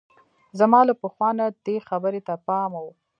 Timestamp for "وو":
2.81-2.89